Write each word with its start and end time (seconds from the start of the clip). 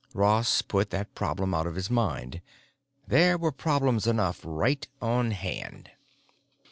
Ross 0.15 0.63
put 0.63 0.89
that 0.89 1.13
problem 1.13 1.53
out 1.53 1.67
of 1.67 1.75
his 1.75 1.87
mind; 1.87 2.41
there 3.05 3.37
were 3.37 3.51
problems 3.51 4.07
enough 4.07 4.41
right 4.43 4.87
on 4.99 5.29
hand. 5.29 5.91